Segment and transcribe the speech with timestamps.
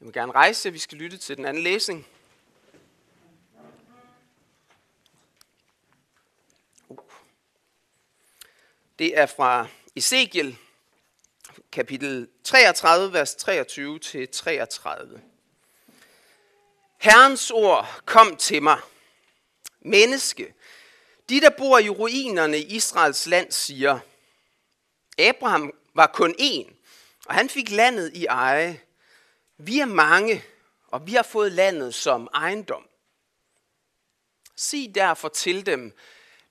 [0.00, 2.06] Jeg vil gerne rejse, vi skal lytte til den anden læsning.
[6.88, 6.98] Uh.
[8.98, 9.66] Det er fra
[9.96, 10.58] Ezekiel,
[11.72, 15.22] kapitel 33, vers 23 til 33.
[16.98, 18.80] Herrens ord kom til mig.
[19.80, 20.54] Menneske,
[21.28, 23.98] de der bor i ruinerne i Israels land siger,
[25.18, 26.74] Abraham var kun én,
[27.26, 28.80] og han fik landet i eje.
[29.62, 30.44] Vi er mange,
[30.88, 32.88] og vi har fået landet som ejendom.
[34.56, 35.96] Sig derfor til dem,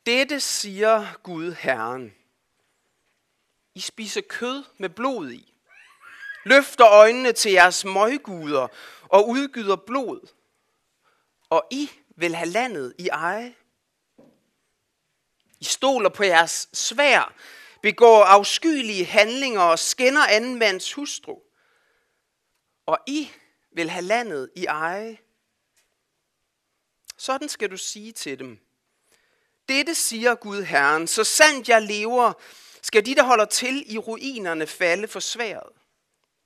[0.06, 2.16] dette siger Gud Herren.
[3.76, 5.54] I spiser kød med blod i.
[6.46, 8.68] Løfter øjnene til jeres møgguder
[9.04, 10.28] og udgyder blod.
[11.50, 13.56] Og I vil have landet i eje.
[15.60, 17.34] I stoler på jeres svær,
[17.82, 21.40] begår afskyelige handlinger og skænder anden mands hustru.
[22.90, 23.32] Og I
[23.72, 25.18] vil have landet i eje.
[27.18, 28.60] Sådan skal du sige til dem.
[29.68, 32.34] Dette siger Gud Herren, så sandt jeg lever,
[32.82, 35.70] skal de, der holder til i ruinerne, falde for sværet.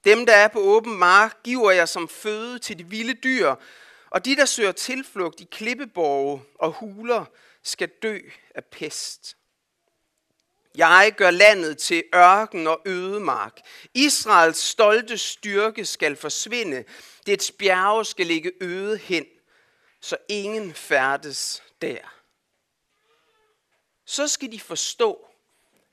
[0.04, 3.56] Dem, der er på åben mark, giver jeg som føde til de vilde dyr,
[4.10, 7.26] og de, der søger tilflugt i klippeborge og huler,
[7.62, 8.20] skal dø
[8.56, 9.38] af pest.
[10.76, 13.60] Jeg gør landet til ørken og ødemark.
[13.94, 16.84] Israels stolte styrke skal forsvinde.
[17.26, 19.26] Dets bjerge skal ligge øde hen,
[20.00, 22.14] så ingen færdes der.
[24.06, 25.28] Så skal de forstå,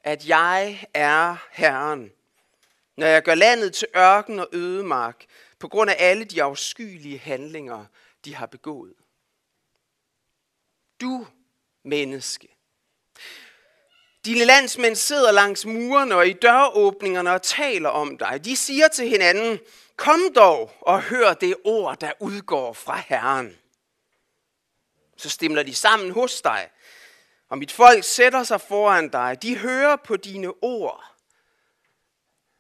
[0.05, 2.13] at jeg er Herren,
[2.97, 5.25] når jeg gør landet til ørken og ødemark,
[5.59, 7.85] på grund af alle de afskyelige handlinger,
[8.25, 8.95] de har begået.
[11.01, 11.27] Du,
[11.85, 12.49] menneske,
[14.25, 18.45] dine landsmænd sidder langs murene og i døråbningerne og taler om dig.
[18.45, 19.59] De siger til hinanden,
[19.97, 23.57] kom dog og hør det ord, der udgår fra Herren.
[25.17, 26.71] Så stemler de sammen hos dig,
[27.49, 29.43] og mit folk sætter sig foran dig.
[29.43, 31.05] De hører på dine ord,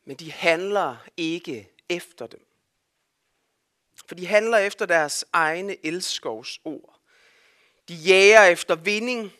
[0.04, 2.46] men de handler ikke efter dem.
[4.06, 7.00] For de handler efter deres egne elskovs ord.
[7.88, 9.32] De jager efter vinding,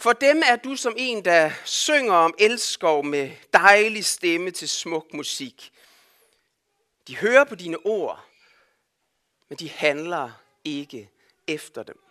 [0.00, 5.12] for dem er du som en, der synger om elskov med dejlig stemme til smuk
[5.12, 5.72] musik.
[7.08, 8.24] De hører på dine ord,
[9.48, 10.30] men de handler
[10.64, 11.10] ikke
[11.46, 12.02] efter dem.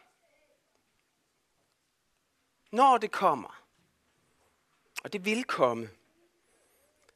[2.71, 3.63] Når det kommer,
[5.03, 5.89] og det vil komme,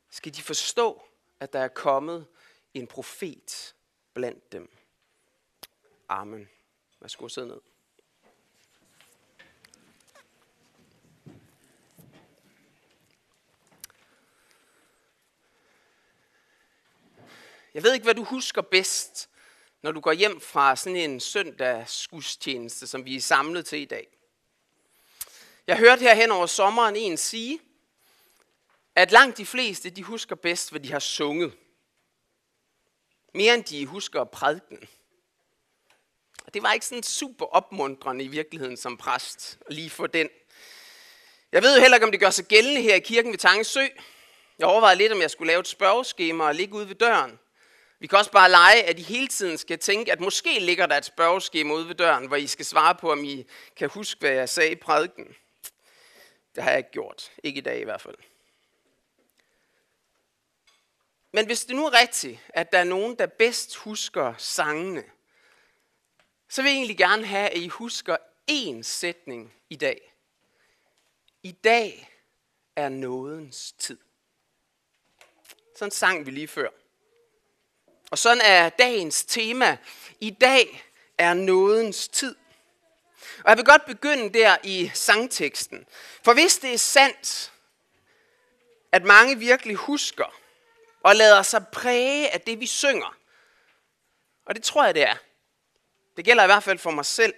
[0.10, 1.02] skal de forstå,
[1.40, 2.28] at der er kommet
[2.74, 3.76] en profet
[4.14, 4.72] blandt dem.
[6.10, 6.50] Amen.
[7.00, 7.71] Værsgo sidde ned.
[17.74, 19.30] Jeg ved ikke, hvad du husker bedst,
[19.82, 24.08] når du går hjem fra sådan en søndagsgudstjeneste, som vi er samlet til i dag.
[25.68, 27.60] Jeg hørte her hen over sommeren en sige,
[28.96, 31.54] at langt de fleste, de husker bedst, hvad de har sunget.
[33.34, 34.88] Mere end de husker prædiken.
[36.46, 40.30] Og det var ikke sådan super opmuntrende i virkeligheden som præst, lige for den.
[41.52, 43.86] Jeg ved jo heller ikke, om det gør sig gældende her i kirken ved Tangesø.
[44.60, 47.40] Jeg overvejede lidt, om jeg skulle lave et spørgeskema og ligge ude ved døren.
[48.02, 50.98] Vi kan også bare lege, at I hele tiden skal tænke, at måske ligger der
[50.98, 53.46] et spørgeskema ude ved døren, hvor I skal svare på, om I
[53.76, 55.36] kan huske, hvad jeg sagde i prædiken.
[56.56, 57.32] Det har jeg ikke gjort.
[57.44, 58.16] Ikke i dag i hvert fald.
[61.32, 65.04] Men hvis det nu er rigtigt, at der er nogen, der bedst husker sangene,
[66.50, 68.18] så vil jeg egentlig gerne have, at I husker
[68.52, 70.14] én sætning i dag.
[71.44, 72.10] I dag
[72.76, 74.00] er nådens tid.
[75.78, 76.81] Sådan sang vi lige før.
[78.12, 79.78] Og sådan er dagens tema.
[80.20, 80.84] I dag
[81.18, 82.36] er nådens tid.
[83.44, 85.86] Og jeg vil godt begynde der i sangteksten.
[86.24, 87.52] For hvis det er sandt,
[88.92, 90.36] at mange virkelig husker
[91.04, 93.18] og lader sig præge af det, vi synger,
[94.46, 95.16] og det tror jeg, det er.
[96.18, 97.34] Det gælder i hvert fald for mig selv.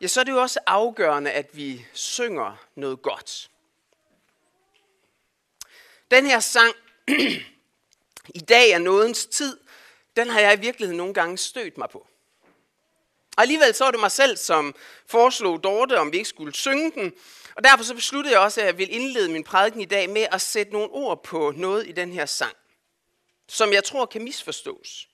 [0.00, 3.50] Ja, så er det jo også afgørende, at vi synger noget godt.
[6.10, 6.74] Den her sang,
[8.34, 9.58] i dag er nådens tid,
[10.18, 12.06] den har jeg i virkeligheden nogle gange stødt mig på.
[13.36, 14.74] Og alligevel så var det mig selv, som
[15.06, 17.12] foreslog Dorte, om vi ikke skulle synge den.
[17.56, 20.26] Og derfor så besluttede jeg også, at jeg vil indlede min prædiken i dag med
[20.32, 22.56] at sætte nogle ord på noget i den her sang,
[23.48, 25.08] som jeg tror kan misforstås.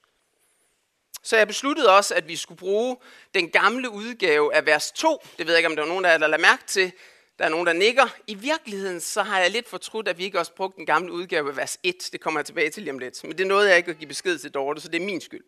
[1.22, 2.96] Så jeg besluttede også, at vi skulle bruge
[3.34, 5.22] den gamle udgave af vers 2.
[5.38, 6.92] Det ved jeg ikke, om der var nogen, der lader mærke til.
[7.38, 8.06] Der er nogen, der nikker.
[8.26, 11.48] I virkeligheden så har jeg lidt fortrudt, at vi ikke også brugte den gamle udgave
[11.48, 12.08] af vers 1.
[12.12, 13.24] Det kommer jeg tilbage til lige om lidt.
[13.24, 15.44] Men det nåede jeg ikke at give besked til Dorte, så det er min skyld.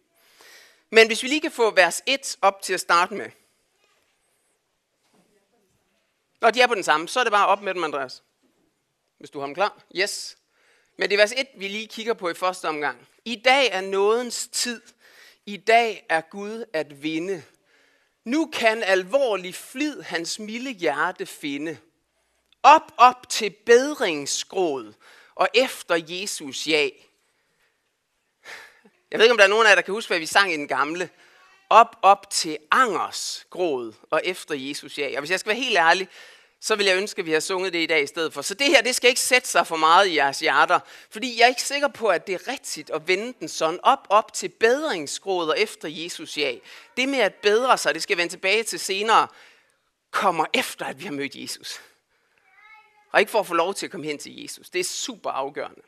[0.90, 3.30] Men hvis vi lige kan få vers 1 op til at starte med.
[6.40, 8.22] Når de er på den samme, så er det bare op med dem, Andreas.
[9.18, 9.82] Hvis du har dem klar.
[9.96, 10.38] Yes.
[10.96, 13.08] Men det er vers 1, vi lige kigger på i første omgang.
[13.24, 14.80] I dag er nådens tid.
[15.46, 17.42] I dag er Gud at vinde.
[18.26, 21.78] Nu kan alvorlig flid hans milde hjerte finde.
[22.62, 24.92] Op, op til bedringsgråd
[25.34, 26.88] og efter Jesus ja.
[29.10, 30.52] Jeg ved ikke, om der er nogen af jer, der kan huske, hvad vi sang
[30.52, 31.10] i den gamle.
[31.70, 35.10] Op, op til angers gråd og efter Jesus ja.
[35.14, 36.08] Og hvis jeg skal være helt ærlig,
[36.60, 38.42] så vil jeg ønske, at vi har sunget det i dag i stedet for.
[38.42, 40.80] Så det her, det skal ikke sætte sig for meget i jeres hjerter,
[41.10, 44.06] fordi jeg er ikke sikker på, at det er rigtigt at vende den sådan op,
[44.08, 46.54] op til bedringsgråd og efter Jesus ja.
[46.96, 49.28] Det med at bedre sig, det skal vende tilbage til senere,
[50.10, 51.80] kommer efter, at vi har mødt Jesus.
[53.12, 54.70] Og ikke for at få lov til at komme hen til Jesus.
[54.70, 55.80] Det er super afgørende.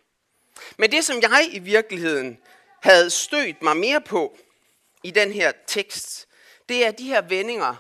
[0.76, 2.38] Men det, som jeg i virkeligheden
[2.82, 4.38] havde stødt mig mere på
[5.02, 6.28] i den her tekst,
[6.68, 7.74] det er de her vendinger,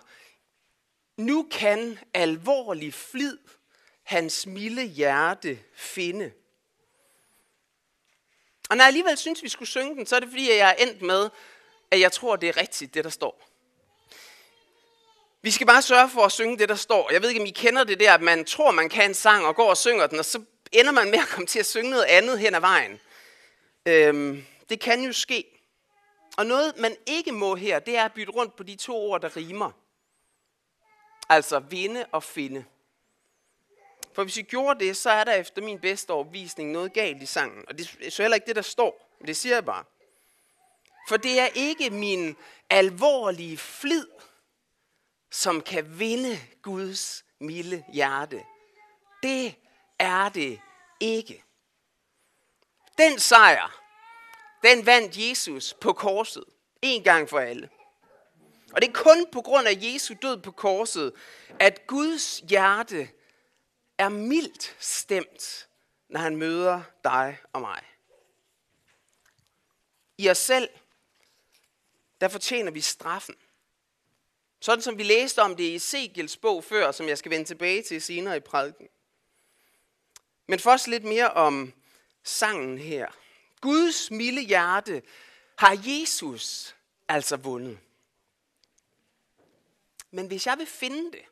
[1.18, 3.38] nu kan alvorlig flid
[4.02, 6.32] hans milde hjerte finde.
[8.70, 10.70] Og når jeg alligevel synes, vi skulle synge den, så er det fordi, at jeg
[10.78, 11.30] er endt med,
[11.90, 13.48] at jeg tror, det er rigtigt, det der står.
[15.42, 17.12] Vi skal bare sørge for at synge det, der står.
[17.12, 19.46] Jeg ved ikke, om I kender det der, at man tror, man kan en sang
[19.46, 20.42] og går og synger den, og så
[20.72, 23.00] ender man med at komme til at synge noget andet hen ad vejen.
[23.86, 25.44] Øhm, det kan jo ske.
[26.36, 29.20] Og noget, man ikke må her, det er at bytte rundt på de to ord,
[29.20, 29.70] der rimer.
[31.28, 32.64] Altså vinde og finde.
[34.12, 37.26] For hvis vi gjorde det, så er der efter min bedste overvisning noget galt i
[37.26, 37.64] sangen.
[37.68, 39.16] Og det er så heller ikke det, der står.
[39.26, 39.84] Det siger jeg bare.
[41.08, 42.36] For det er ikke min
[42.70, 44.06] alvorlige flid,
[45.30, 48.44] som kan vinde Guds milde hjerte.
[49.22, 49.54] Det
[49.98, 50.60] er det
[51.00, 51.44] ikke.
[52.98, 53.82] Den sejr,
[54.62, 56.44] den vandt Jesus på korset.
[56.82, 57.68] En gang for alle.
[58.72, 61.12] Og det er kun på grund af Jesu død på korset,
[61.60, 63.10] at Guds hjerte
[63.98, 65.68] er mildt stemt,
[66.08, 67.82] når han møder dig og mig.
[70.18, 70.68] I os selv,
[72.20, 73.34] der fortjener vi straffen.
[74.60, 77.82] Sådan som vi læste om det i Ezekiels bog før, som jeg skal vende tilbage
[77.82, 78.88] til senere i prædiken.
[80.46, 81.72] Men først lidt mere om
[82.22, 83.06] sangen her.
[83.60, 85.02] Guds milde hjerte
[85.58, 86.76] har Jesus
[87.08, 87.78] altså vundet.
[90.18, 91.24] Men hvis jeg vil finde det,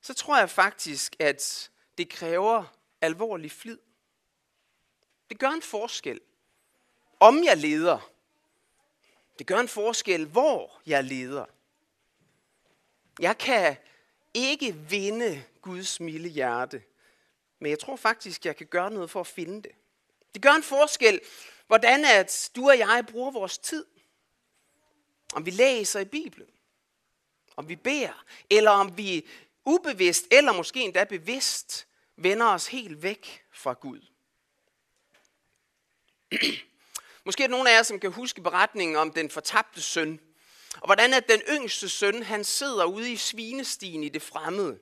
[0.00, 2.64] så tror jeg faktisk, at det kræver
[3.00, 3.78] alvorlig flid.
[5.30, 6.20] Det gør en forskel,
[7.20, 8.10] om jeg leder.
[9.38, 11.44] Det gør en forskel, hvor jeg leder.
[13.20, 13.76] Jeg kan
[14.34, 16.82] ikke vinde Guds milde hjerte,
[17.58, 19.72] men jeg tror faktisk, jeg kan gøre noget for at finde det.
[20.34, 21.20] Det gør en forskel,
[21.66, 23.86] hvordan at du og jeg bruger vores tid.
[25.34, 26.48] Om vi læser i Bibelen
[27.58, 29.28] om vi beder, eller om vi
[29.64, 34.00] ubevidst, eller måske endda bevidst, vender os helt væk fra Gud.
[37.24, 40.20] Måske er der nogen af jer, som kan huske beretningen om den fortabte søn,
[40.74, 44.78] og hvordan at den yngste søn, han sidder ude i svinestien i det fremmede.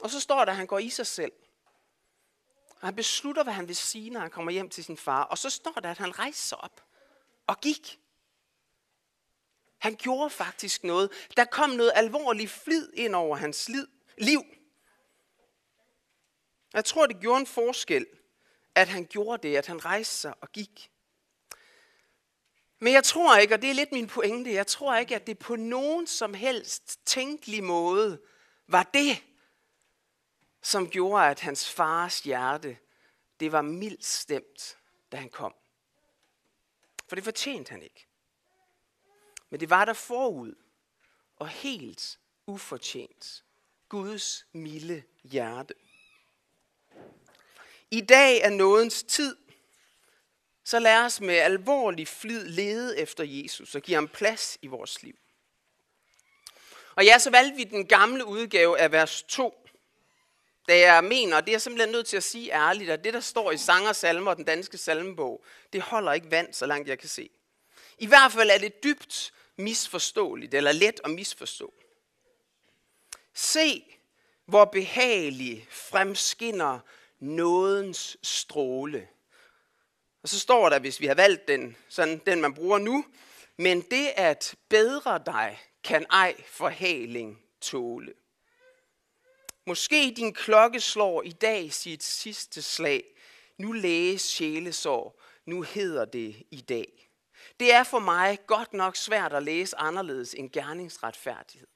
[0.00, 1.32] Og så står der, at han går i sig selv.
[2.80, 5.22] Og han beslutter, hvad han vil sige, når han kommer hjem til sin far.
[5.22, 6.84] Og så står der, at han rejser sig op
[7.46, 7.98] og gik.
[9.78, 11.10] Han gjorde faktisk noget.
[11.36, 13.70] Der kom noget alvorligt flid ind over hans
[14.18, 14.42] liv.
[16.72, 18.06] Jeg tror, det gjorde en forskel,
[18.74, 20.90] at han gjorde det, at han rejste sig og gik.
[22.78, 25.38] Men jeg tror ikke, og det er lidt min pointe, jeg tror ikke, at det
[25.38, 28.20] på nogen som helst tænkelig måde
[28.66, 29.24] var det,
[30.62, 32.78] som gjorde, at hans fars hjerte,
[33.40, 34.78] det var mildt stemt,
[35.12, 35.54] da han kom.
[37.08, 38.07] For det fortjente han ikke.
[39.50, 40.54] Men det var der forud,
[41.36, 43.44] og helt ufortjent.
[43.88, 45.74] Guds milde hjerte.
[47.90, 49.36] I dag er nådens tid,
[50.64, 55.02] så lad os med alvorlig flid lede efter Jesus og give ham plads i vores
[55.02, 55.14] liv.
[56.94, 59.68] Og ja, så valgte vi den gamle udgave af vers 2,
[60.68, 63.14] da jeg mener, og det er jeg simpelthen nødt til at sige ærligt, at det,
[63.14, 66.88] der står i Sanger Salmer og den danske salmebog, det holder ikke vand, så langt
[66.88, 67.30] jeg kan se.
[67.98, 71.74] I hvert fald er det dybt misforståeligt, eller let at misforstå.
[73.34, 73.84] Se,
[74.46, 76.78] hvor behagelig fremskinner
[77.20, 79.08] nådens stråle.
[80.22, 83.04] Og så står der, hvis vi har valgt den, sådan den man bruger nu,
[83.56, 88.14] men det at bedre dig kan ej forhaling tåle.
[89.66, 93.04] Måske din klokke slår i dag sit sidste slag.
[93.58, 95.22] Nu læges sjælesår.
[95.44, 97.07] Nu hedder det i dag.
[97.60, 101.66] Det er for mig godt nok svært at læse anderledes end gerningsretfærdighed.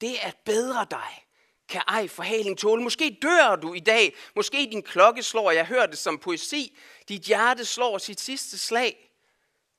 [0.00, 1.26] Det at bedre dig
[1.68, 2.82] kan ej forhaling tåle.
[2.82, 4.16] Måske dør du i dag.
[4.36, 5.50] Måske din klokke slår.
[5.50, 6.78] Jeg hører det som poesi.
[7.08, 9.12] Dit hjerte slår sit sidste slag.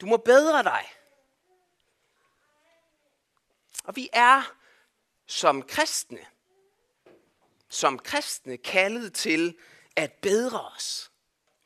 [0.01, 0.91] Du må bedre dig.
[3.83, 4.53] Og vi er
[5.25, 6.25] som kristne,
[7.69, 9.57] som kristne kaldet til
[9.95, 11.11] at bedre os.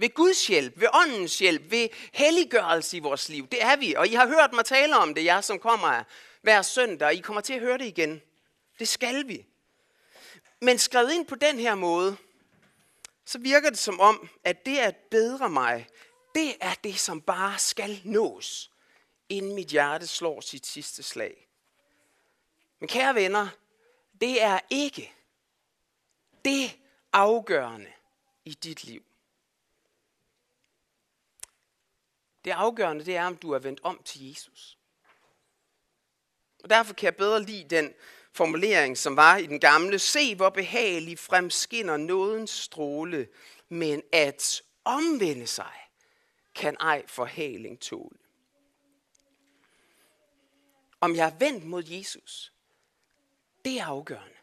[0.01, 3.47] Ved Guds hjælp, ved åndens hjælp, ved helliggørelse i vores liv.
[3.47, 6.03] Det er vi, og I har hørt mig tale om det, jeg som kommer
[6.41, 8.21] hver søndag, og I kommer til at høre det igen.
[8.79, 9.45] Det skal vi.
[10.61, 12.17] Men skrevet ind på den her måde,
[13.25, 15.87] så virker det som om, at det at bedre mig,
[16.35, 18.71] det er det, som bare skal nås,
[19.29, 21.47] inden mit hjerte slår sit sidste slag.
[22.79, 23.47] Men kære venner,
[24.21, 25.13] det er ikke
[26.45, 26.77] det
[27.13, 27.91] afgørende
[28.45, 29.03] i dit liv.
[32.45, 34.77] Det afgørende, det er, om du er vendt om til Jesus.
[36.63, 37.93] Og derfor kan jeg bedre lide den
[38.33, 39.99] formulering, som var i den gamle.
[39.99, 43.27] Se, hvor behagelig fremskinner nådens stråle,
[43.69, 45.73] men at omvende sig
[46.55, 48.17] kan ej forhaling tåle.
[51.01, 52.53] Om jeg er vendt mod Jesus,
[53.65, 54.35] det er afgørende.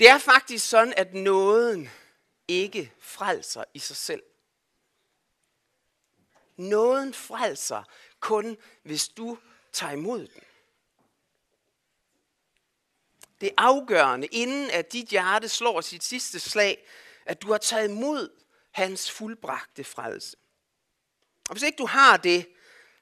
[0.00, 1.88] Det er faktisk sådan, at nåden
[2.48, 4.22] ikke frelser i sig selv.
[6.58, 7.82] Nåden frelser
[8.20, 9.38] kun, hvis du
[9.72, 10.42] tager imod den.
[13.40, 16.88] Det er afgørende, inden at dit hjerte slår sit sidste slag,
[17.26, 20.36] at du har taget imod hans fuldbragte frelse.
[21.48, 22.48] Og hvis ikke du har det,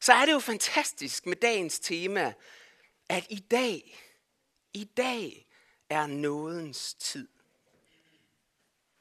[0.00, 2.34] så er det jo fantastisk med dagens tema,
[3.08, 3.98] at i dag,
[4.72, 5.46] i dag
[5.90, 7.28] er nådens tid.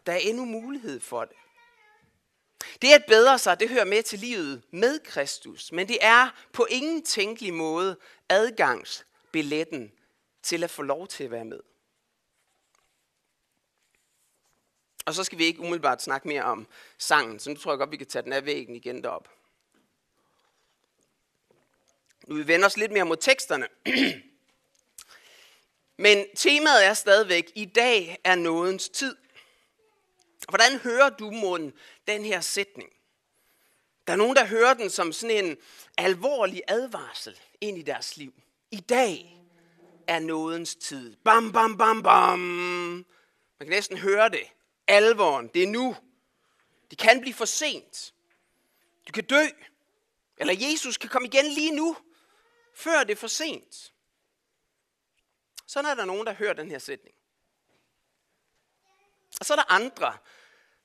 [0.06, 1.38] Der er endnu mulighed for det.
[2.82, 6.68] Det at bedre sig, det hører med til livet med Kristus, men det er på
[6.70, 7.98] ingen tænkelig måde
[8.30, 9.92] adgangsbilletten
[10.44, 11.60] til at få lov til at være med.
[15.06, 16.68] Og så skal vi ikke umiddelbart snakke mere om
[16.98, 19.30] sangen, så nu tror jeg godt, vi kan tage den af væggen igen derop.
[22.28, 23.68] Nu vi vender os lidt mere mod teksterne.
[25.98, 29.16] Men temaet er stadigvæk, i dag er nådens tid.
[30.50, 31.74] Hvordan hører du munden
[32.08, 32.90] den her sætning?
[34.08, 35.58] Der er nogen, der hører den som sådan en
[35.98, 38.34] alvorlig advarsel ind i deres liv.
[38.72, 39.42] I dag
[40.08, 41.16] er nådens tid.
[41.16, 42.40] Bam, bam, bam, bam.
[42.40, 43.06] Man
[43.60, 44.44] kan næsten høre det.
[44.88, 45.96] Alvoren, det er nu.
[46.90, 48.14] Det kan blive for sent.
[49.08, 49.46] Du kan dø.
[50.38, 51.98] Eller Jesus kan komme igen lige nu,
[52.74, 53.94] før det er for sent.
[55.68, 57.16] Sådan er der nogen, der hører den her sætning.
[59.40, 60.18] Og så er der andre,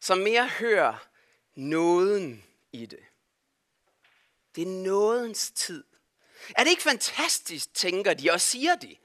[0.00, 1.09] som mere hører
[1.54, 3.04] nåden i det.
[4.54, 5.85] Det er nådens tid.
[6.57, 8.97] Er det ikke fantastisk, tænker de og siger de,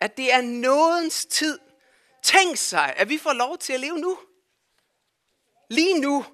[0.00, 1.58] at det er nådens tid.
[2.22, 4.18] Tænk sig, at vi får lov til at leve nu.
[5.70, 6.24] Lige nu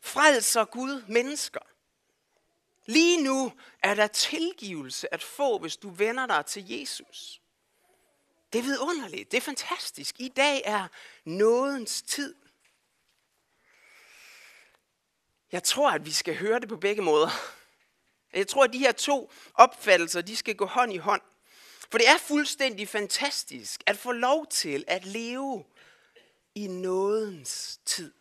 [0.00, 1.60] frelser Gud mennesker.
[2.86, 7.37] Lige nu er der tilgivelse at få, hvis du vender dig til Jesus.
[8.52, 9.30] Det er vidunderligt.
[9.30, 10.14] Det er fantastisk.
[10.18, 10.88] I dag er
[11.24, 12.34] nådens tid.
[15.52, 17.30] Jeg tror, at vi skal høre det på begge måder.
[18.32, 21.22] Jeg tror, at de her to opfattelser, de skal gå hånd i hånd.
[21.90, 25.64] For det er fuldstændig fantastisk at få lov til at leve
[26.54, 28.12] i nådens tid.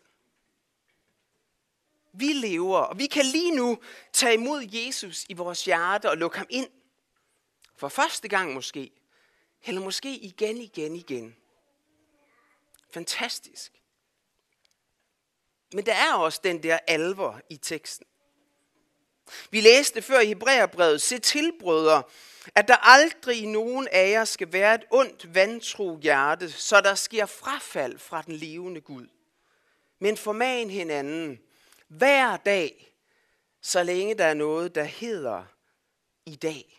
[2.14, 3.80] Vi lever, og vi kan lige nu
[4.14, 6.70] tage imod Jesus i vores hjerte og lukke ham ind.
[7.76, 8.92] For første gang måske.
[9.68, 11.36] Eller måske igen, igen, igen.
[12.94, 13.72] Fantastisk.
[15.74, 18.08] Men der er også den der alvor i teksten.
[19.52, 22.04] Vi læste før i Hebræerbrevet, se til, brødre,
[22.56, 26.96] at der aldrig i nogen af jer skal være et ondt, vantro hjerte, så der
[26.96, 29.08] sker frafald fra den levende Gud.
[30.00, 31.40] Men forman hinanden
[31.88, 32.94] hver dag,
[33.62, 35.44] så længe der er noget, der hedder
[36.26, 36.77] i dag.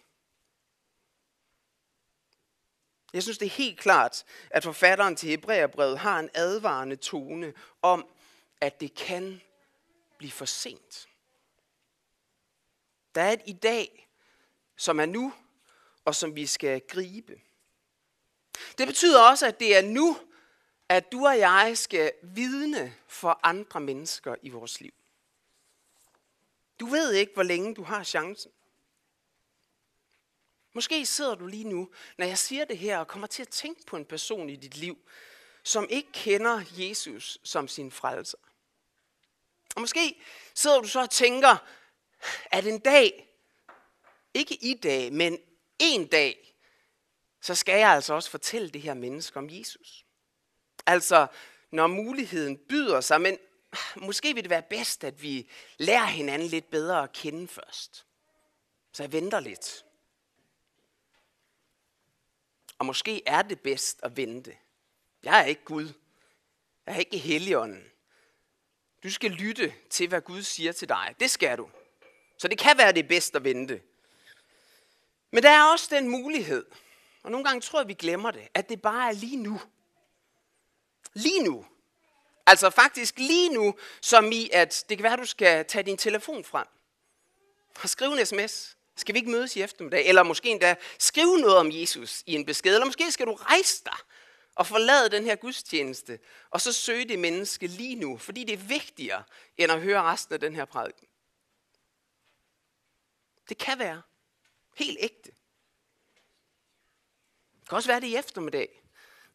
[3.19, 8.07] Jeg synes, det er helt klart, at forfatteren til Hebræerbrevet har en advarende tone om,
[8.61, 9.41] at det kan
[10.19, 11.09] blive for sent.
[13.15, 14.09] Der er et i dag,
[14.77, 15.33] som er nu,
[16.05, 17.41] og som vi skal gribe.
[18.79, 20.19] Det betyder også, at det er nu,
[20.89, 24.95] at du og jeg skal vidne for andre mennesker i vores liv.
[26.81, 28.51] Du ved ikke, hvor længe du har chancen.
[30.79, 33.87] Måske sidder du lige nu, når jeg siger det her, og kommer til at tænke
[33.87, 34.99] på en person i dit liv,
[35.63, 38.39] som ikke kender Jesus som sin frelser.
[39.75, 40.23] Og måske
[40.55, 41.57] sidder du så og tænker,
[42.51, 43.29] at en dag,
[44.35, 45.39] ikke i dag, men
[45.79, 46.55] en dag,
[47.41, 50.05] så skal jeg altså også fortælle det her menneske om Jesus.
[50.87, 51.27] Altså,
[51.71, 53.39] når muligheden byder sig, men
[53.97, 58.07] måske vil det være bedst, at vi lærer hinanden lidt bedre at kende først.
[58.93, 59.85] Så jeg venter lidt.
[62.79, 64.57] Og måske er det bedst at vente.
[65.23, 65.93] Jeg er ikke Gud.
[66.87, 67.85] Jeg er ikke Helligånden.
[69.03, 71.15] Du skal lytte til, hvad Gud siger til dig.
[71.21, 71.71] Det skal du.
[72.39, 73.83] Så det kan være det bedst at vente.
[75.31, 76.67] Men der er også den mulighed,
[77.23, 79.61] og nogle gange tror jeg, vi glemmer det, at det bare er lige nu.
[81.15, 81.67] Lige nu.
[82.47, 85.97] Altså faktisk lige nu, som i, at det kan være, at du skal tage din
[85.97, 86.67] telefon frem
[87.83, 88.77] og skrive en sms.
[89.01, 90.07] Skal vi ikke mødes i eftermiddag?
[90.07, 92.75] Eller måske endda skrive noget om Jesus i en besked.
[92.75, 93.97] Eller måske skal du rejse dig
[94.55, 96.19] og forlade den her gudstjeneste,
[96.51, 99.23] og så søge det menneske lige nu, fordi det er vigtigere,
[99.57, 101.09] end at høre resten af den her prædiken.
[103.49, 104.03] Det kan være
[104.77, 105.31] helt ægte.
[107.61, 108.83] Det kan også være det i eftermiddag,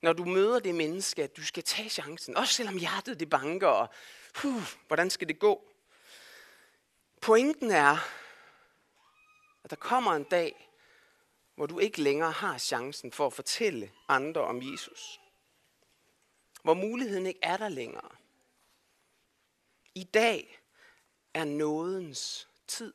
[0.02, 3.68] når du møder det menneske, at du skal tage chancen, også selvom hjertet det banker,
[3.68, 3.90] og
[4.36, 5.70] huh, hvordan skal det gå?
[7.22, 7.98] Pointen er,
[9.64, 10.70] at der kommer en dag,
[11.56, 15.20] hvor du ikke længere har chancen for at fortælle andre om Jesus.
[16.64, 18.10] Hvor muligheden ikke er der længere.
[19.96, 20.60] I dag
[21.34, 22.94] er nådens tid.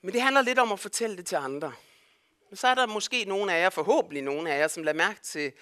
[0.00, 1.72] Men det handler lidt om at fortælle det til andre.
[2.50, 5.20] Men så er der måske nogle af jer, forhåbentlig nogle af jer, som lader mærke
[5.20, 5.52] til,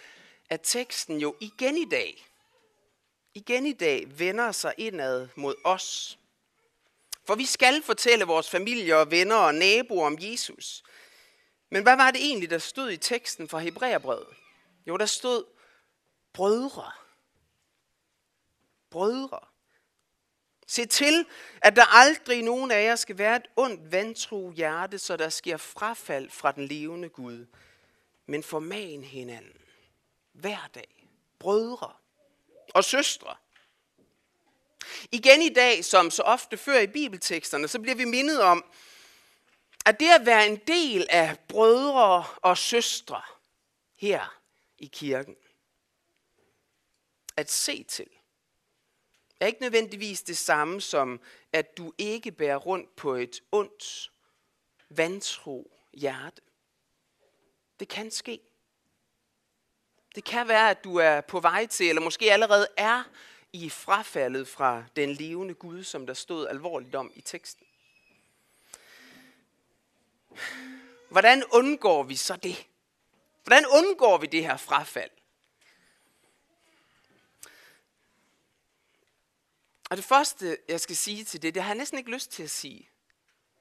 [0.51, 2.27] at teksten jo igen i dag,
[3.35, 6.19] igen i dag vender sig indad mod os.
[7.27, 10.83] For vi skal fortælle vores familie og venner og naboer om Jesus.
[11.71, 14.37] Men hvad var det egentlig, der stod i teksten fra Hebræerbrevet?
[14.87, 15.45] Jo, der stod
[16.33, 16.93] brødre.
[18.91, 19.41] Brødre.
[20.67, 21.27] Se til,
[21.63, 25.57] at der aldrig nogen af jer skal være et ondt vantro hjerte, så der sker
[25.57, 27.47] frafald fra den levende Gud.
[28.27, 29.61] Men forman hinanden
[30.33, 31.09] hver dag.
[31.39, 31.93] Brødre
[32.75, 33.37] og søstre.
[35.13, 38.65] Igen i dag, som så ofte før i bibelteksterne, så bliver vi mindet om,
[39.87, 43.23] at det at være en del af brødre og søstre
[43.97, 44.41] her
[44.79, 45.37] i kirken,
[47.37, 48.09] at se til,
[49.41, 51.21] er ikke nødvendigvis det samme som,
[51.53, 54.11] at du ikke bærer rundt på et ondt,
[54.91, 56.43] vantro hjerte.
[57.81, 58.41] Det kan ske.
[60.15, 63.03] Det kan være, at du er på vej til, eller måske allerede er
[63.55, 67.67] i frafaldet fra den levende Gud, som der stod alvorligt om i teksten.
[71.09, 72.67] Hvordan undgår vi så det?
[73.45, 75.11] Hvordan undgår vi det her frafald?
[79.91, 82.43] Og det første, jeg skal sige til det, det har jeg næsten ikke lyst til
[82.43, 82.91] at sige.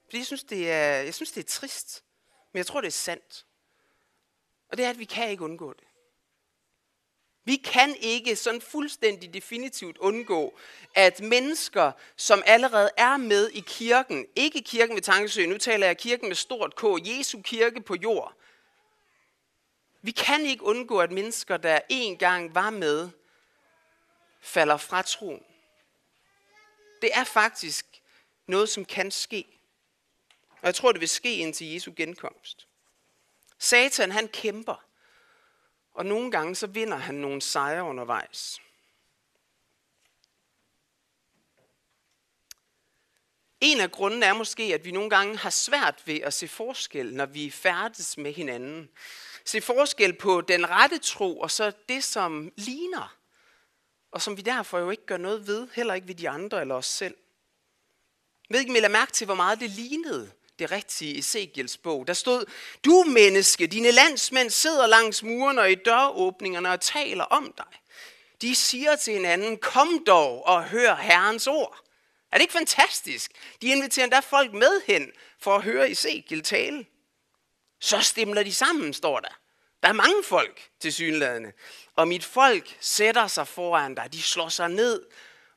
[0.05, 2.03] Fordi jeg synes, det er, jeg synes, det er trist.
[2.51, 3.45] Men jeg tror, det er sandt.
[4.69, 5.87] Og det er, at vi kan ikke undgå det.
[7.45, 10.59] Vi kan ikke sådan fuldstændig definitivt undgå,
[10.95, 15.97] at mennesker, som allerede er med i kirken, ikke kirken ved Tankesø, nu taler jeg
[15.97, 18.33] kirken med stort K, Jesu kirke på jord.
[20.01, 23.09] Vi kan ikke undgå, at mennesker, der en gang var med,
[24.41, 25.43] falder fra troen.
[27.01, 27.85] Det er faktisk
[28.47, 29.45] noget, som kan ske.
[30.51, 32.67] Og jeg tror, det vil ske indtil Jesu genkomst.
[33.59, 34.85] Satan, han kæmper.
[35.93, 38.61] Og nogle gange så vinder han nogle sejre undervejs.
[43.61, 47.13] En af grunden er måske, at vi nogle gange har svært ved at se forskel,
[47.13, 48.89] når vi færdes med hinanden.
[49.45, 53.23] Se forskel på den rette tro, og så det, som ligner
[54.13, 56.75] og som vi derfor jo ikke gør noget ved, heller ikke ved de andre eller
[56.75, 57.17] os selv.
[58.49, 60.31] Jeg ved ikke, om I mærke til, hvor meget det lignede
[60.63, 62.07] det rigtige i Ezekiels bog.
[62.07, 62.45] Der stod,
[62.85, 67.79] du menneske, dine landsmænd sidder langs murene og i døråbningerne og taler om dig.
[68.41, 71.77] De siger til hinanden, kom dog og hør Herrens ord.
[72.31, 73.31] Er det ikke fantastisk?
[73.61, 76.85] De inviterer endda folk med hen for at høre Ezekiel tale.
[77.79, 79.39] Så stemler de sammen, står der.
[79.83, 81.51] Der er mange folk til synlædende.
[81.95, 84.13] Og mit folk sætter sig foran dig.
[84.13, 85.01] De slår sig ned,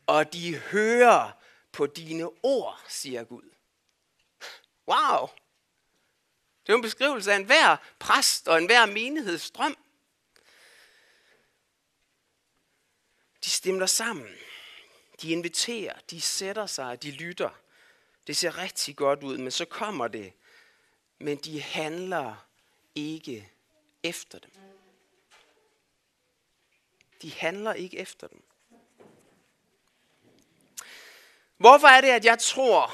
[0.06, 1.30] og de hører
[1.72, 3.50] på dine ord, siger Gud.
[4.88, 5.28] Wow!
[6.66, 9.76] Det er en beskrivelse af enhver præst og enhver menighedsstrøm.
[13.44, 14.36] De stemmer sammen.
[15.22, 17.50] De inviterer, de sætter sig, de lytter.
[18.26, 20.32] Det ser rigtig godt ud, men så kommer det.
[21.18, 22.46] Men de handler
[22.94, 23.50] ikke
[24.02, 24.50] efter dem.
[27.22, 28.42] De handler ikke efter dem.
[31.56, 32.90] Hvorfor er det, at jeg tror,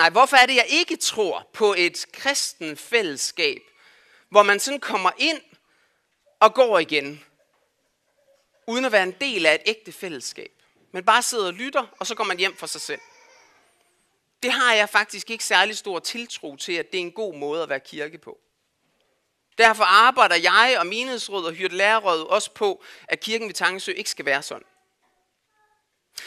[0.00, 3.62] nej, hvorfor er det, jeg ikke tror på et kristen fællesskab,
[4.28, 5.40] hvor man sådan kommer ind
[6.40, 7.24] og går igen,
[8.66, 10.52] uden at være en del af et ægte fællesskab,
[10.92, 13.00] men bare sidder og lytter, og så går man hjem for sig selv.
[14.42, 17.62] Det har jeg faktisk ikke særlig stor tiltro til, at det er en god måde
[17.62, 18.38] at være kirke på.
[19.58, 24.10] Derfor arbejder jeg og menighedsråd og hyrt lærerråd også på, at kirken ved Tangesø ikke
[24.10, 24.66] skal være sådan.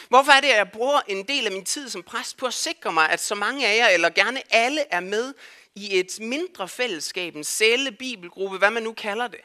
[0.10, 2.54] Hvorfor er det, at jeg bruger en del af min tid som præst på at
[2.54, 5.34] sikre mig, at så mange af jer, eller gerne alle, er med
[5.76, 9.42] i et mindre fællesskab, en celle, bibelgruppe, hvad man nu kalder det.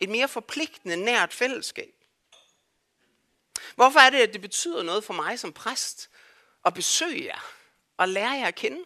[0.00, 1.94] Et mere forpligtende, nært fællesskab.
[3.74, 6.10] Hvorfor er det, at det betyder noget for mig som præst
[6.64, 7.54] at besøge jer
[7.96, 8.84] og lære jer at kende?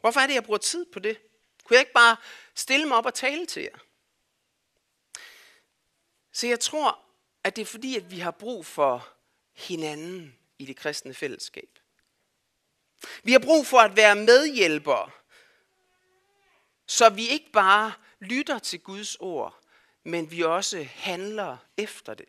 [0.00, 1.18] Hvorfor er det, at jeg bruger tid på det?
[1.64, 2.16] Kunne jeg ikke bare
[2.54, 3.78] stille mig op og tale til jer?
[6.32, 7.07] Så jeg tror,
[7.48, 9.08] at det er fordi, at vi har brug for
[9.56, 11.78] hinanden i det kristne fællesskab.
[13.22, 15.10] Vi har brug for at være medhjælpere,
[16.86, 19.64] så vi ikke bare lytter til Guds ord,
[20.04, 22.28] men vi også handler efter det.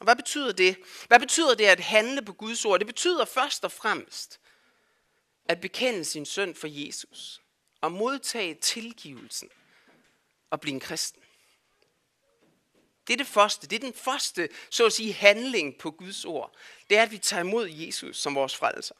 [0.00, 0.76] Og hvad betyder det?
[1.06, 2.78] Hvad betyder det at handle på Guds ord?
[2.78, 4.40] Det betyder først og fremmest
[5.48, 7.42] at bekende sin søn for Jesus
[7.80, 9.50] og modtage tilgivelsen
[10.50, 11.23] og blive en kristen.
[13.06, 13.66] Det er det første.
[13.66, 16.54] Det er den første, så at sige, handling på Guds ord.
[16.90, 18.94] Det er, at vi tager imod Jesus som vores frelser.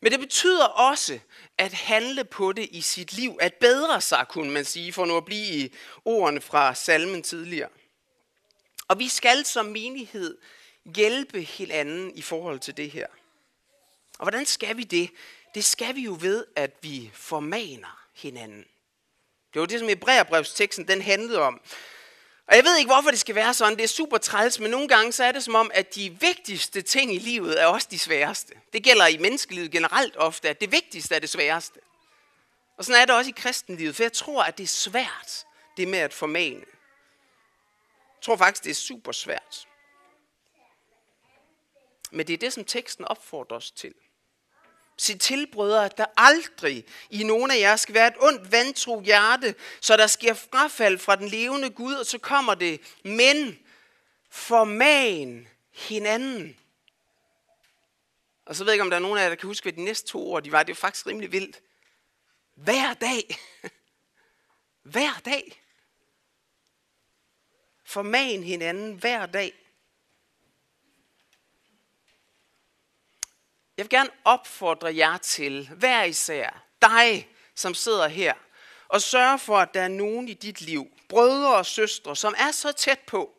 [0.00, 1.18] Men det betyder også
[1.58, 5.16] at handle på det i sit liv, at bedre sig, kunne man sige, for nu
[5.16, 7.68] at blive i ordene fra salmen tidligere.
[8.88, 10.38] Og vi skal som menighed
[10.84, 13.06] hjælpe hinanden i forhold til det her.
[14.18, 15.10] Og hvordan skal vi det?
[15.54, 18.64] Det skal vi jo ved, at vi formaner hinanden.
[19.54, 21.60] Det var det, som Hebræerbrevsteksten den handlede om.
[22.48, 23.76] Og jeg ved ikke, hvorfor det skal være sådan.
[23.76, 26.82] Det er super træls, men nogle gange så er det som om, at de vigtigste
[26.82, 28.54] ting i livet er også de sværeste.
[28.72, 31.80] Det gælder i menneskelivet generelt ofte, at det vigtigste er det sværeste.
[32.76, 35.88] Og sådan er det også i kristenlivet, for jeg tror, at det er svært, det
[35.88, 36.64] med at formane.
[38.16, 39.68] Jeg tror faktisk, det er super svært.
[42.10, 43.94] Men det er det, som teksten opfordrer os til.
[44.98, 49.00] Se til, brødre, at der aldrig i nogen af jer skal være et ondt, vantro
[49.00, 53.58] hjerte, så der sker frafald fra den levende Gud, og så kommer det, men
[54.30, 56.56] forman hinanden.
[58.46, 59.72] Og så ved jeg ikke, om der er nogen af jer, der kan huske, hvad
[59.72, 60.62] de næste to ord de var.
[60.62, 61.60] Det var faktisk rimelig vildt.
[62.54, 63.38] Hver dag.
[64.92, 65.62] Hver dag.
[67.84, 69.65] Forman hinanden hver dag.
[73.76, 78.34] Jeg vil gerne opfordre jer til, hver især, dig, som sidder her,
[78.88, 82.50] og sørge for, at der er nogen i dit liv, brødre og søstre, som er
[82.50, 83.32] så tæt på,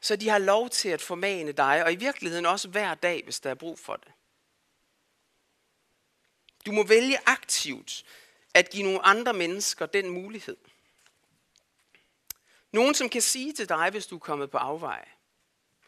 [0.00, 3.40] så de har lov til at formane dig, og i virkeligheden også hver dag, hvis
[3.40, 4.12] der er brug for det.
[6.66, 8.04] Du må vælge aktivt
[8.54, 10.56] at give nogle andre mennesker den mulighed.
[12.72, 15.17] Nogen, som kan sige til dig, hvis du er kommet på afveje.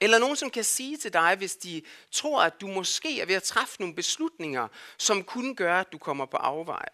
[0.00, 3.34] Eller nogen, som kan sige til dig, hvis de tror, at du måske er ved
[3.34, 6.88] at træffe nogle beslutninger, som kunne gøre, at du kommer på afveje.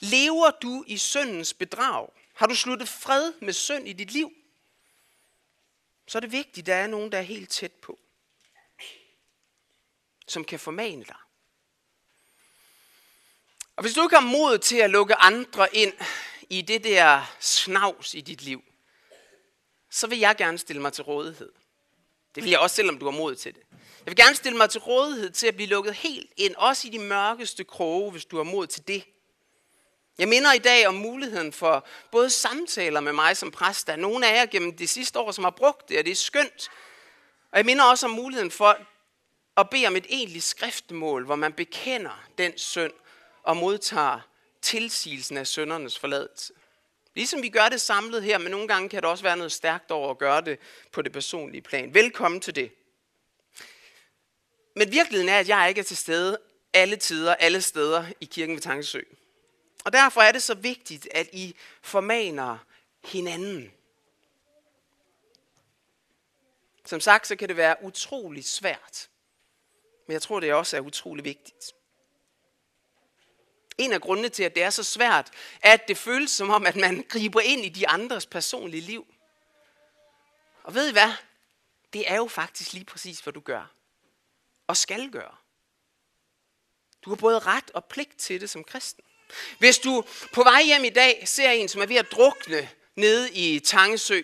[0.00, 2.08] Lever du i syndens bedrag?
[2.34, 4.32] Har du sluttet fred med synd i dit liv?
[6.06, 7.98] Så er det vigtigt, at der er nogen, der er helt tæt på.
[10.28, 11.16] Som kan formane dig.
[13.76, 15.92] Og hvis du ikke har mod til at lukke andre ind
[16.50, 18.64] i det der snavs i dit liv,
[19.90, 21.52] så vil jeg gerne stille mig til rådighed.
[22.36, 23.62] Det vil jeg også, selvom du har mod til det.
[23.70, 26.90] Jeg vil gerne stille mig til rådighed til at blive lukket helt ind, også i
[26.90, 29.04] de mørkeste kroge, hvis du har mod til det.
[30.18, 33.86] Jeg minder i dag om muligheden for både samtaler med mig som præst.
[33.86, 36.10] Der er nogle af jer gennem de sidste år, som har brugt det, og det
[36.10, 36.68] er skønt.
[37.52, 38.78] Og jeg minder også om muligheden for
[39.56, 42.92] at bede om et egentligt skriftmål, hvor man bekender den synd
[43.42, 44.20] og modtager
[44.62, 46.52] tilsigelsen af søndernes forladelse.
[47.16, 49.90] Ligesom vi gør det samlet her, men nogle gange kan det også være noget stærkt
[49.90, 50.58] over at gøre det
[50.92, 51.94] på det personlige plan.
[51.94, 52.72] Velkommen til det.
[54.74, 56.38] Men virkeligheden er, at jeg ikke er til stede
[56.72, 59.00] alle tider, alle steder i kirken ved Tankesø.
[59.84, 62.58] Og derfor er det så vigtigt, at I formaner
[63.04, 63.72] hinanden.
[66.84, 69.08] Som sagt, så kan det være utrolig svært.
[70.06, 71.75] Men jeg tror, det også er utrolig vigtigt.
[73.78, 75.30] En af grundene til, at det er så svært,
[75.62, 79.06] er, at det føles som om, at man griber ind i de andres personlige liv.
[80.62, 81.12] Og ved I hvad?
[81.96, 83.72] det er jo faktisk lige præcis, hvad du gør.
[84.66, 85.34] Og skal gøre.
[87.04, 89.04] Du har både ret og pligt til det som kristen.
[89.58, 93.32] Hvis du på vej hjem i dag ser en, som er ved at drukne nede
[93.32, 94.22] i Tangesø,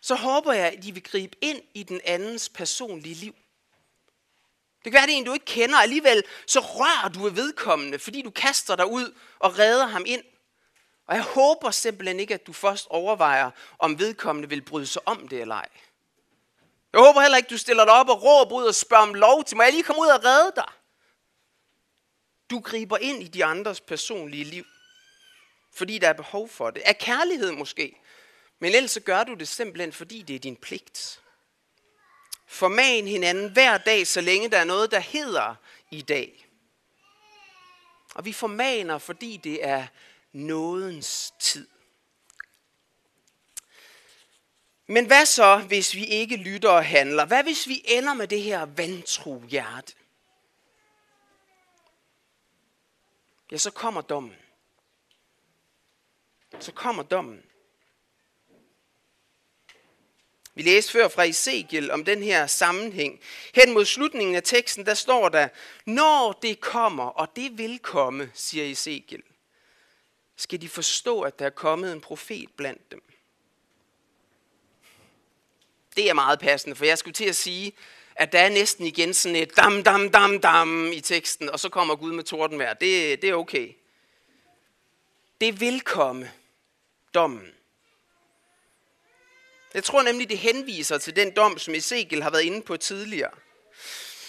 [0.00, 3.34] så håber jeg, at de vil gribe ind i den andens personlige liv.
[4.84, 7.30] Det kan være, det er en, du ikke kender, og alligevel så rører du ved
[7.30, 10.22] vedkommende, fordi du kaster dig ud og redder ham ind.
[11.06, 15.28] Og jeg håber simpelthen ikke, at du først overvejer, om vedkommende vil bryde sig om
[15.28, 15.68] det eller ej.
[16.92, 19.44] Jeg håber heller ikke, du stiller dig op og råber ud og spørger om lov
[19.44, 19.64] til mig.
[19.64, 20.72] Jeg lige komme ud og redde dig.
[22.50, 24.64] Du griber ind i de andres personlige liv,
[25.74, 26.82] fordi der er behov for det.
[26.86, 28.00] Af kærlighed måske,
[28.58, 31.20] men ellers så gør du det simpelthen, fordi det er din pligt.
[32.50, 35.54] Forman hinanden hver dag, så længe der er noget, der hedder
[35.90, 36.46] i dag.
[38.14, 39.86] Og vi formaner, fordi det er
[40.32, 41.68] nådens tid.
[44.86, 47.24] Men hvad så, hvis vi ikke lytter og handler?
[47.24, 49.94] Hvad hvis vi ender med det her vantro hjerte?
[53.50, 54.36] Ja, så kommer dommen.
[56.60, 57.49] Så kommer dommen.
[60.60, 63.20] Vi læste før fra Ezekiel om den her sammenhæng.
[63.54, 65.48] Hen mod slutningen af teksten, der står der,
[65.86, 69.22] når det kommer, og det vil komme, siger Ezekiel,
[70.36, 73.02] skal de forstå, at der er kommet en profet blandt dem.
[75.96, 77.72] Det er meget passende, for jeg skulle til at sige,
[78.14, 81.68] at der er næsten igen sådan et dam, dam, dam, dam i teksten, og så
[81.68, 82.74] kommer Gud med tordenvejr.
[82.74, 83.72] Det, det er okay.
[85.40, 86.30] Det vil komme,
[87.14, 87.54] dommen.
[89.74, 93.30] Jeg tror nemlig, det henviser til den dom, som Ezekiel har været inde på tidligere.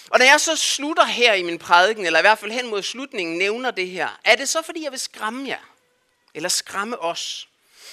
[0.09, 2.83] Og når jeg så slutter her i min prædiken, eller i hvert fald hen mod
[2.83, 5.75] slutningen, nævner det her, er det så fordi, jeg vil skræmme jer?
[6.33, 7.47] Eller skræmme os?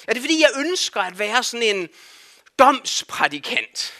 [0.08, 1.88] Er det fordi, jeg ønsker at være sådan en
[2.58, 3.94] domsprædikant?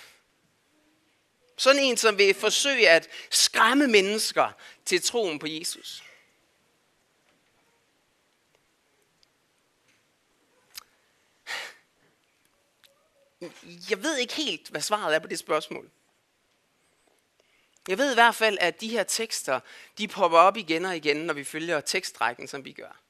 [1.57, 4.49] Sådan en, som vil forsøge at skræmme mennesker
[4.87, 6.03] til troen på Jesus?
[13.91, 15.91] Jeg ved ikke helt, hvad svaret er på det spørgsmål.
[17.89, 19.61] Jeg ved i hvert fald, at de her tekster,
[19.99, 23.01] de popper op igen og igen, når vi følger tekstrækken, som vi gør.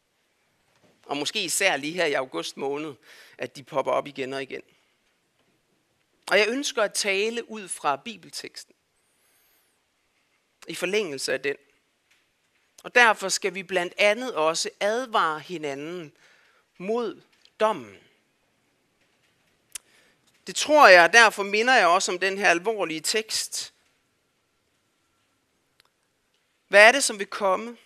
[1.07, 2.95] Og måske især lige her i august måned,
[3.38, 4.62] at de popper op igen og igen.
[6.31, 8.75] Og jeg ønsker at tale ud fra bibelteksten.
[10.69, 11.57] I forlængelse af den.
[12.83, 16.12] Og derfor skal vi blandt andet også advare hinanden
[16.79, 17.23] mod
[17.61, 17.97] dommen.
[20.49, 23.75] Det tror jeg, og derfor minder jeg også om den her alvorlige tekst.
[26.69, 27.77] Hvad er det, som vil komme?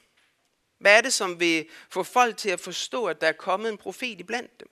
[0.79, 3.79] Hvad er det, som vil få folk til at forstå, at der er kommet en
[3.79, 4.71] profet iblandt dem?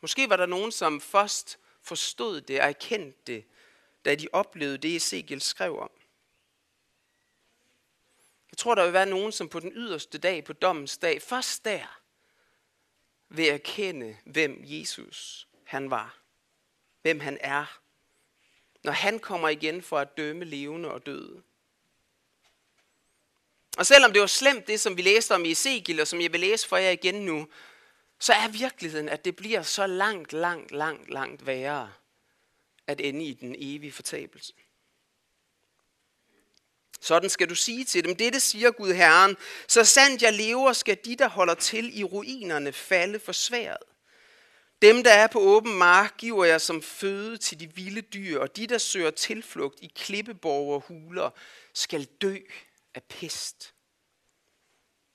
[0.00, 3.44] Måske var der nogen, som først forstod det og erkendte det,
[4.04, 5.90] da de oplevede det, Ezekiel skrev om.
[8.50, 11.64] Jeg tror, der vil være nogen, som på den yderste dag, på dommens dag, først
[11.64, 12.00] der,
[13.28, 16.18] ved at kende, hvem Jesus han var.
[17.02, 17.80] Hvem han er.
[18.84, 21.42] Når han kommer igen for at dømme levende og døde.
[23.78, 26.32] Og selvom det var slemt, det som vi læste om i Ezekiel, og som jeg
[26.32, 27.48] vil læse for jer igen nu,
[28.18, 31.92] så er virkeligheden, at det bliver så langt, langt, langt, langt værre
[32.86, 34.52] at ende i den evige fortabelse.
[37.04, 39.36] Sådan skal du sige til dem, dette siger Gud Herren,
[39.68, 43.82] så sandt jeg lever, skal de, der holder til i ruinerne, falde for sværet.
[44.82, 48.56] Dem, der er på åben mark, giver jeg som føde til de vilde dyr, og
[48.56, 51.30] de, der søger tilflugt i klippeborger og huler,
[51.74, 52.36] skal dø
[52.94, 53.74] af pest.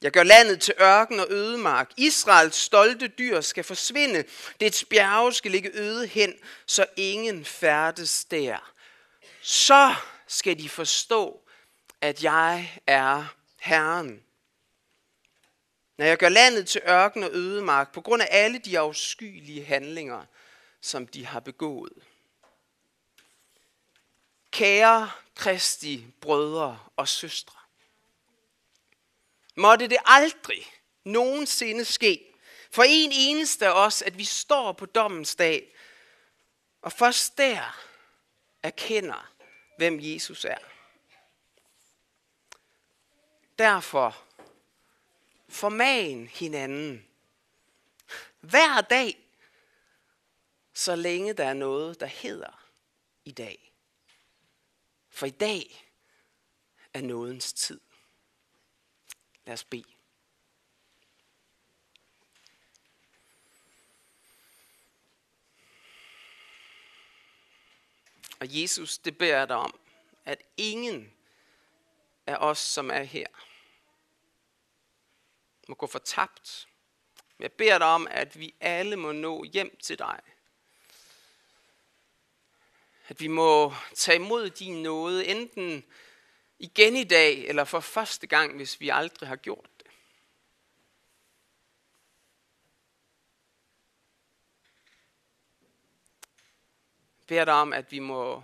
[0.02, 1.92] Jeg gør landet til ørken og ødemark.
[1.98, 4.24] Israels stolte dyr skal forsvinde.
[4.60, 6.34] Dets bjerge skal ligge øde hen,
[6.66, 8.74] så ingen færdes der.
[9.42, 9.96] Så
[10.28, 11.49] skal de forstå,
[12.02, 13.26] at jeg er
[13.60, 14.24] Herren.
[15.98, 20.26] Når jeg gør landet til ørken og ødemark, på grund af alle de afskyelige handlinger,
[20.82, 21.94] som de har begået.
[24.52, 27.60] Kære Kristi brødre og søstre.
[29.56, 30.72] Måtte det aldrig
[31.04, 32.26] nogensinde ske
[32.72, 35.76] for en eneste af os, at vi står på dommens dag,
[36.82, 37.86] og først der
[38.64, 39.32] erkender,
[39.78, 40.79] hvem Jesus er.
[43.60, 44.26] Derfor
[45.50, 47.08] formagen hinanden
[48.40, 49.18] hver dag,
[50.74, 52.66] så længe der er noget, der hedder
[53.26, 53.74] i dag.
[55.10, 55.92] For i dag
[56.94, 57.80] er nådens tid.
[59.46, 59.84] Lad os bede.
[68.40, 69.80] Og Jesus, det beder jeg dig om,
[70.26, 71.14] at ingen
[72.28, 73.28] af os, som er her,
[75.70, 76.68] må gå fortabt.
[77.40, 80.20] Jeg beder dig om, at vi alle må nå hjem til dig.
[83.08, 85.86] At vi må tage imod din nåde, enten
[86.60, 89.88] igen i dag, eller for første gang, hvis vi aldrig har gjort det.
[97.20, 98.44] Jeg beder dig om, at vi må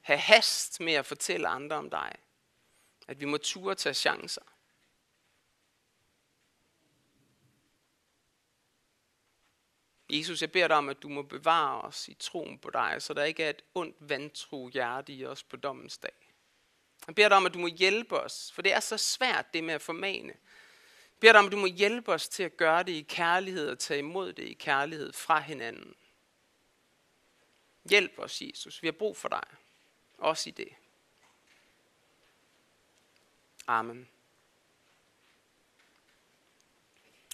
[0.00, 2.16] have hast med at fortælle andre om dig.
[3.12, 4.42] At vi må ture tage chancer.
[10.10, 13.14] Jesus, jeg beder dig om, at du må bevare os i troen på dig, så
[13.14, 16.34] der ikke er et ondt vantro hjerte i os på dommens dag.
[17.06, 19.64] Jeg beder dig om, at du må hjælpe os, for det er så svært det
[19.64, 20.32] med at formane.
[20.32, 23.68] Jeg beder dig om, at du må hjælpe os til at gøre det i kærlighed
[23.70, 25.94] og tage imod det i kærlighed fra hinanden.
[27.90, 28.82] Hjælp os, Jesus.
[28.82, 29.44] Vi har brug for dig.
[30.18, 30.68] Også i det.
[33.72, 34.08] Amen.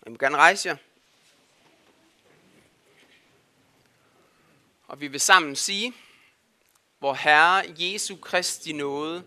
[0.04, 0.76] Jeg må gerne rejse jer.
[4.86, 5.94] Og vi vil sammen sige,
[6.98, 9.24] hvor Herre Jesu Kristi nåde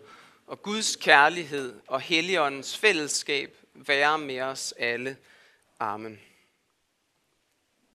[0.48, 5.18] og Guds kærlighed og Helligåndens fællesskab være med os alle.
[5.80, 6.20] Amen.